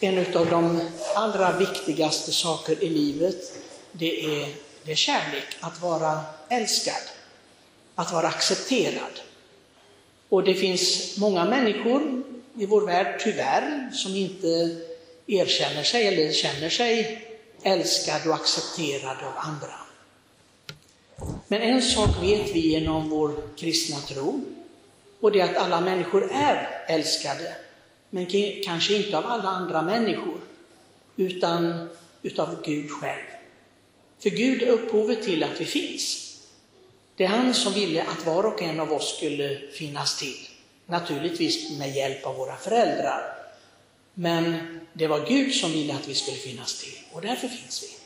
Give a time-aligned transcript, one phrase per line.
[0.00, 0.80] En av de
[1.14, 3.52] allra viktigaste saker i livet,
[3.92, 4.48] det är,
[4.84, 7.02] det är kärlek, att vara älskad,
[7.94, 9.20] att vara accepterad.
[10.28, 12.22] Och det finns många människor
[12.58, 14.76] i vår värld, tyvärr, som inte
[15.26, 17.26] erkänner sig eller känner sig
[17.62, 19.74] älskad och accepterad av andra.
[21.48, 24.44] Men en sak vet vi genom vår kristna tro,
[25.20, 27.54] och det är att alla människor är älskade,
[28.10, 28.26] men
[28.64, 30.40] kanske inte av alla andra människor,
[31.16, 31.88] utan
[32.22, 33.24] utav Gud själv.
[34.18, 36.24] För Gud är upphovet till att vi finns.
[37.16, 40.48] Det är han som ville att var och en av oss skulle finnas till.
[40.86, 43.22] Naturligtvis med hjälp av våra föräldrar.
[44.14, 44.54] Men
[44.92, 47.98] det var Gud som ville att vi skulle finnas till och därför finns vi.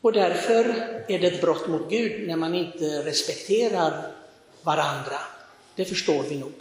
[0.00, 0.64] Och därför
[1.08, 4.12] är det ett brott mot Gud när man inte respekterar
[4.62, 5.18] varandra.
[5.74, 6.52] Det förstår vi nog.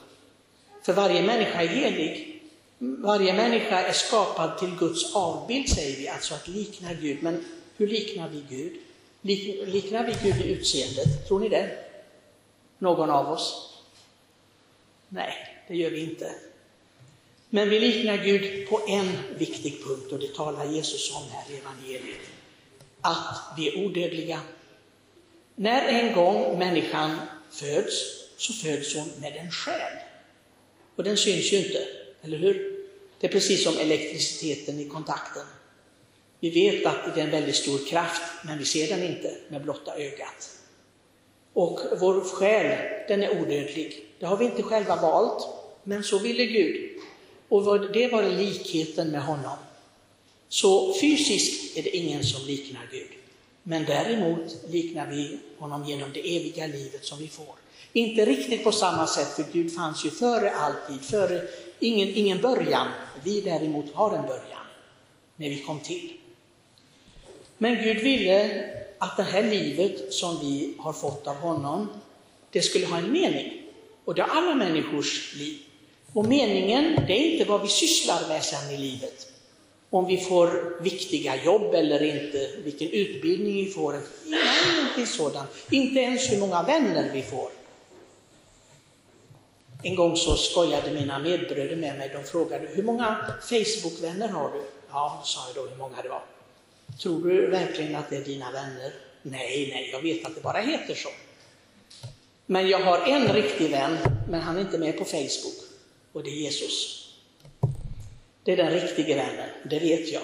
[0.84, 2.42] För varje människa är helig.
[2.78, 7.24] Varje människa är skapad till Guds avbild säger vi, alltså att likna Gud.
[7.24, 7.46] Men
[7.78, 8.74] hur liknar vi Gud?
[9.68, 11.28] Liknar vi Gud i utseendet?
[11.28, 11.78] Tror ni det?
[12.78, 13.78] Någon av oss?
[15.10, 15.34] Nej,
[15.68, 16.36] det gör vi inte.
[17.50, 21.58] Men vi liknar Gud på en viktig punkt och det talar Jesus om här i
[21.58, 22.20] evangeliet.
[23.02, 24.42] Att vi är odödliga.
[25.56, 27.18] När en gång människan
[27.52, 27.94] föds
[28.38, 30.09] så föds hon med en själ.
[31.00, 31.88] Och den syns ju inte,
[32.22, 32.86] eller hur?
[33.20, 35.46] Det är precis som elektriciteten i kontakten.
[36.40, 39.64] Vi vet att det är en väldigt stor kraft, men vi ser den inte med
[39.64, 40.50] blotta ögat.
[41.54, 44.06] Och vår själ, den är odödlig.
[44.20, 45.48] Det har vi inte själva valt,
[45.84, 46.90] men så ville Gud.
[47.50, 49.58] Och det var likheten med honom.
[50.50, 53.12] Så fysiskt är det ingen som liknar Gud.
[53.64, 57.56] Men däremot liknar vi honom genom det eviga livet som vi får.
[57.94, 61.42] Inte riktigt på samma sätt, för Gud fanns ju före alltid, före
[61.80, 62.88] ingen, ingen början.
[63.24, 64.66] Vi däremot har en början,
[65.36, 66.14] när vi kom till.
[67.58, 68.66] Men Gud ville
[68.98, 71.88] att det här livet som vi har fått av honom,
[72.52, 73.62] det skulle ha en mening.
[74.06, 75.58] Och det har alla människors liv.
[76.14, 79.28] Och meningen, det är inte vad vi sysslar med sen i livet.
[79.90, 83.96] Om vi får viktiga jobb eller inte, vilken utbildning vi får,
[84.26, 85.50] ingenting sådant.
[85.70, 87.59] Inte ens hur många vänner vi får.
[89.84, 94.62] En gång så skojade mina medbröder med mig, de frågade hur många Facebook-vänner har du?
[94.92, 96.24] Ja, sa jag då hur många det var.
[97.02, 98.94] Tror du verkligen att det är dina vänner?
[99.22, 101.10] Nej, nej, jag vet att det bara heter så.
[102.46, 103.98] Men jag har en riktig vän,
[104.30, 105.56] men han är inte med på Facebook,
[106.14, 107.10] och det är Jesus.
[108.44, 110.24] Det är den riktiga vännen, det vet jag.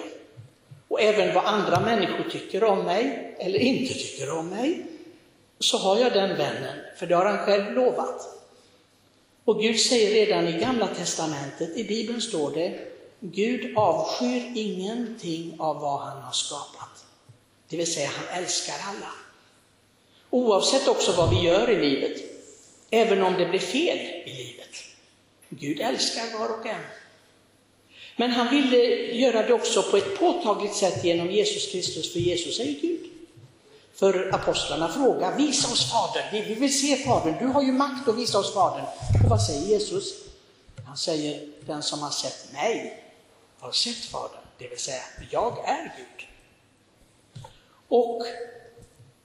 [0.88, 4.86] Och även vad andra människor tycker om mig, eller inte tycker om mig,
[5.58, 8.36] så har jag den vännen, för det har han själv lovat.
[9.46, 12.78] Och Gud säger redan i Gamla Testamentet, i Bibeln står det,
[13.20, 17.04] Gud avskyr ingenting av vad han har skapat.
[17.68, 19.12] Det vill säga, han älskar alla.
[20.30, 22.22] Oavsett också vad vi gör i livet,
[22.90, 24.76] även om det blir fel i livet.
[25.48, 26.80] Gud älskar var och en.
[28.16, 28.76] Men han ville
[29.12, 33.10] göra det också på ett påtagligt sätt genom Jesus Kristus, för Jesus är ju Gud.
[33.96, 38.16] För apostlarna frågar, visa oss Fadern, vi vill se Fadern, du har ju makt att
[38.16, 38.84] visa oss Fadern.
[39.24, 40.14] Och vad säger Jesus?
[40.86, 43.04] Han säger, den som har sett mig
[43.58, 46.28] har sett Fadern, det vill säga, jag är Gud.
[47.88, 48.22] Och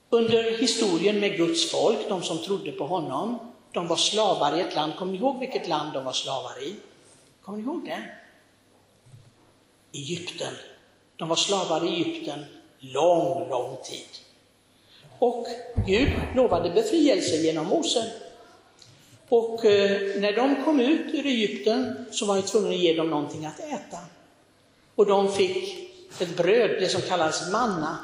[0.10, 4.76] under historien med Guds folk, de som trodde på honom, de var slavar i ett
[4.76, 4.96] land.
[4.96, 6.76] Kommer ni ihåg vilket land de var slavar i?
[7.42, 8.04] Kommer ni ihåg det?
[9.94, 10.54] Egypten.
[11.16, 12.46] De var slavar i Egypten
[12.80, 14.08] lång, lång tid.
[15.22, 15.48] Och
[15.88, 18.12] Gud lovade befrielse genom Mose.
[19.30, 23.09] Och eh, när de kom ut ur Egypten så var jag tvungen att ge dem
[23.09, 23.98] någonting att äta.
[24.96, 25.90] Och de fick
[26.20, 27.98] ett bröd, det som kallas manna.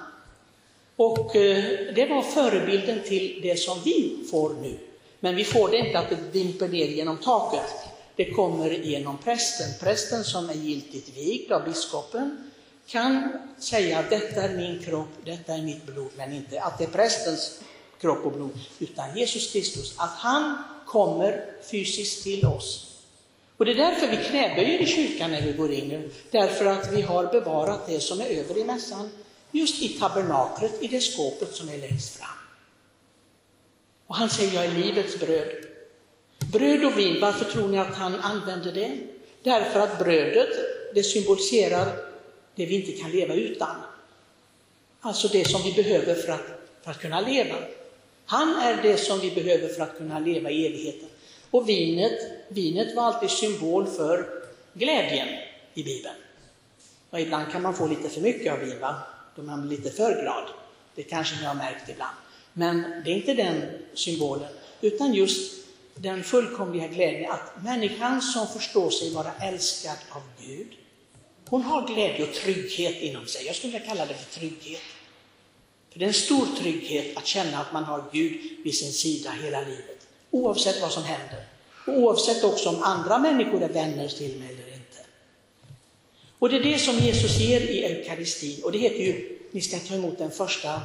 [0.95, 1.63] Och eh,
[1.95, 4.77] det var förebilden till det som vi får nu.
[5.19, 7.73] Men vi får det inte att det dimper ner genom taket.
[8.15, 9.67] Det kommer genom prästen.
[9.79, 12.51] Prästen som är giltigt vigd av biskopen
[12.87, 13.29] kan
[13.59, 16.87] säga att detta är min kropp, detta är mitt blod, men inte att det är
[16.87, 17.59] prästens
[18.01, 22.83] kropp och blod, utan Jesus Kristus, att han kommer fysiskt till oss.
[23.57, 27.01] Och det är därför vi knäböjer i kyrkan när vi går in, därför att vi
[27.01, 29.09] har bevarat det som är över i mässan,
[29.51, 32.29] just i tabernaklet, i det skåpet som är längst fram.
[34.07, 35.51] Och han säger, jag är livets bröd.
[36.51, 38.97] Bröd och vin, varför tror ni att han använder det?
[39.43, 40.49] Därför att brödet,
[40.93, 42.06] det symboliserar
[42.57, 43.75] det vi inte kan leva utan.
[45.01, 46.45] Alltså det som vi behöver för att,
[46.83, 47.55] för att kunna leva.
[48.25, 51.09] Han är det som vi behöver för att kunna leva i evigheten.
[51.51, 52.19] Och vinet,
[52.49, 54.29] vinet var alltid symbol för
[54.73, 55.27] glädjen.
[55.73, 56.15] i Bibeln.
[57.09, 58.95] Och ibland kan man få lite för mycket av vin, va?
[59.35, 60.43] då man blir lite för glad.
[60.95, 62.15] Det kanske ni har märkt ibland.
[62.53, 63.61] Men det är inte den
[63.93, 64.49] symbolen,
[64.81, 65.65] utan just
[65.95, 70.67] den fullkomliga glädjen att människan som förstår sig vara älskad av Gud,
[71.49, 73.45] hon har glädje och trygghet inom sig.
[73.45, 74.81] Jag skulle vilja kalla det för trygghet.
[75.89, 79.31] För det är en stor trygghet att känna att man har Gud vid sin sida
[79.43, 81.45] hela livet, oavsett vad som händer.
[81.87, 84.97] Och oavsett också om andra människor är vänner till mig eller inte.
[86.39, 89.79] Och det är det som Jesus ger i eukaristin, och det heter ju, ni ska
[89.79, 90.81] ta emot den första,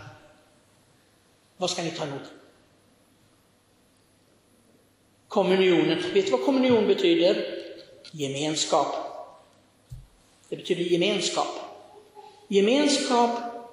[1.57, 2.23] vad ska ni ta emot?
[5.29, 6.03] Kommunionen.
[6.15, 7.65] Vet du vad kommunion betyder?
[8.11, 9.12] Gemenskap.
[10.53, 11.49] Det betyder gemenskap.
[12.49, 13.31] Gemenskap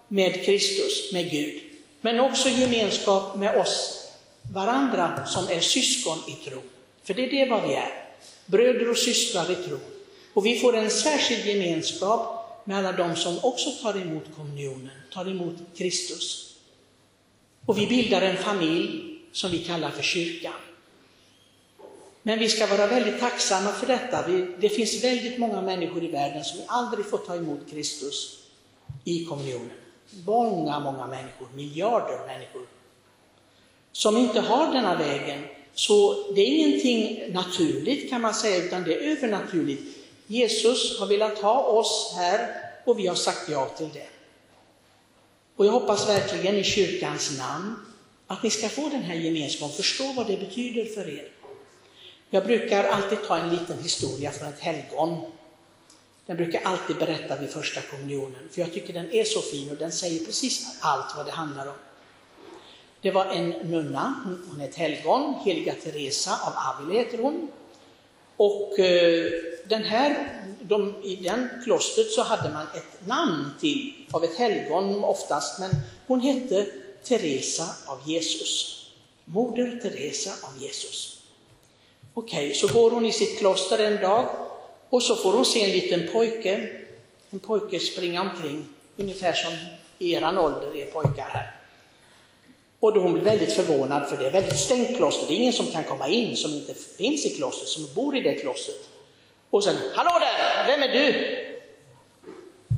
[0.08, 1.62] med Kristus, med Gud,
[2.02, 4.08] men också gemenskap med oss
[4.54, 6.62] varandra som är syskon i tro.
[7.04, 8.04] För det är det vad vi är,
[8.46, 9.78] bröder och systrar i tro.
[10.34, 15.30] Och vi får en särskild gemenskap med alla de som också tar emot kommunionen, tar
[15.30, 16.56] emot Kristus.
[17.66, 20.54] Och vi bildar en familj som vi kallar för kyrkan.
[22.24, 24.28] Men vi ska vara väldigt tacksamma för detta.
[24.60, 28.38] det finns väldigt många människor i världen som aldrig får ta emot Kristus
[29.04, 29.72] i kommunionen.
[30.26, 32.68] Många, många människor, miljarder människor,
[33.92, 35.44] som inte har denna vägen.
[35.74, 39.84] Så det är ingenting naturligt kan man säga, utan det är övernaturligt.
[40.28, 42.56] Jesus har velat ha oss här
[42.86, 44.08] och vi har sagt ja till det.
[45.56, 47.76] Och jag hoppas verkligen i kyrkans namn
[48.28, 51.32] att ni ska få den här gemenskapen, förstå vad det betyder för er.
[52.30, 55.22] Jag brukar alltid ta en liten historia från ett helgon.
[56.26, 59.78] Den brukar alltid berätta vid första kommunionen, för jag tycker den är så fin och
[59.78, 61.74] den säger precis allt vad det handlar om.
[63.02, 64.14] Det var en nunna,
[64.50, 67.48] hon är ett helgon, heliga Teresa av Avila heter hon.
[68.38, 69.32] Och eh,
[69.66, 75.04] den här, de, i den klostret så hade man ett namn till, av ett helgon
[75.04, 75.72] oftast, men
[76.08, 76.66] hon hette
[77.04, 78.86] Teresa av Jesus.
[79.26, 81.19] Moder Teresa av Jesus.
[82.14, 84.26] Okej, okay, så går hon i sitt kloster en dag
[84.90, 86.70] och så får hon se en liten pojke,
[87.30, 88.66] en pojke springa omkring,
[88.98, 89.54] ungefär som
[89.98, 91.56] i eran ålder är pojkar här.
[92.80, 95.54] Och då hon blir väldigt förvånad för det är väldigt stängt kloster, det är ingen
[95.54, 98.90] som kan komma in som inte finns i klostret, som bor i det klostret.
[99.50, 101.36] Och sen, hallå där, vem är du?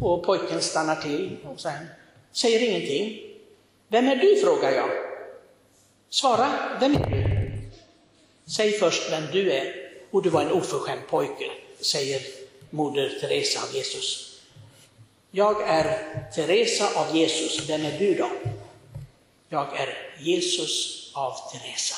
[0.01, 1.85] Och pojken stannar till och sen
[2.31, 3.19] säger ingenting.
[3.87, 4.89] Vem är du, frågar jag.
[6.09, 7.20] Svara, vem är du?
[8.51, 9.91] Säg först vem du är.
[10.11, 11.51] Och du var en oförskämd pojke,
[11.81, 12.21] säger
[12.69, 14.39] moder Teresa av Jesus.
[15.31, 18.31] Jag är Teresa av Jesus, vem är du då?
[19.49, 21.95] Jag är Jesus av Teresa.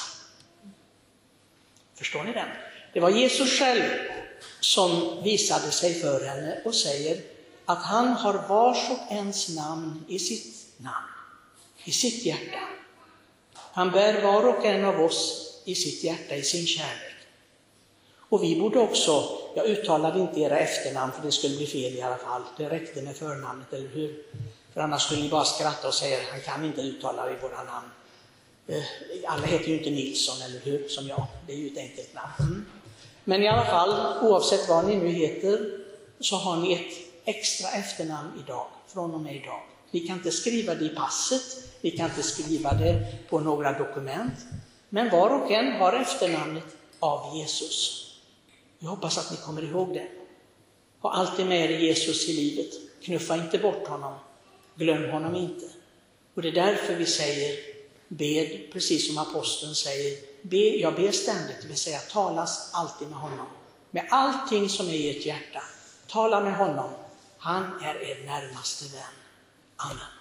[1.96, 2.50] Förstår ni den?
[2.94, 3.84] Det var Jesus själv
[4.60, 7.22] som visade sig för henne och säger
[7.66, 11.08] att han har vars och ens namn i sitt namn,
[11.84, 12.60] i sitt hjärta.
[13.54, 17.14] Han bär var och en av oss i sitt hjärta, i sin kärlek.
[18.34, 19.24] Och vi borde också,
[19.56, 23.02] jag uttalade inte era efternamn för det skulle bli fel i alla fall, det räckte
[23.02, 24.24] med förnamnet, eller hur?
[24.74, 27.88] För annars skulle ni bara skratta och säga, han kan inte uttala i våra namn.
[28.68, 28.84] Eh,
[29.26, 32.34] alla heter ju inte Nilsson, eller hur, som jag, det är ju ett enkelt namn.
[32.40, 32.66] Mm.
[33.24, 35.80] Men i alla fall, oavsett vad ni nu heter,
[36.20, 39.62] så har ni ett extra efternamn idag, från och med idag.
[39.92, 41.42] Ni kan inte skriva det i passet,
[41.82, 44.34] ni kan inte skriva det på några dokument,
[44.94, 48.08] men var och en har efternamnet av Jesus.
[48.80, 50.08] Jag hoppas att ni kommer ihåg det.
[51.02, 52.74] Ha alltid med er Jesus i livet.
[53.04, 54.14] Knuffa inte bort honom.
[54.76, 55.66] Glöm honom inte.
[56.34, 57.60] Och det är därför vi säger
[58.08, 63.18] bed, precis som aposteln säger, be, jag ber ständigt, det vill säga talas alltid med
[63.18, 63.48] honom.
[63.92, 65.64] Med allting som är i ert hjärta.
[66.08, 66.90] Tala med honom.
[67.38, 69.14] Han är er närmaste vän.
[69.76, 70.13] Amen.